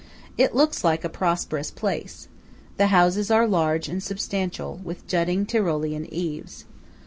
It 0.35 0.55
looks 0.55 0.83
like 0.83 1.03
a 1.03 1.09
prosperous 1.09 1.69
place. 1.69 2.27
The 2.77 2.87
houses 2.87 3.29
are 3.29 3.47
large 3.47 3.87
and 3.87 4.01
substantial, 4.01 4.81
with 4.83 5.05
jutting 5.05 5.45
Tyrolean 5.45 6.07
eaves. 6.11 6.65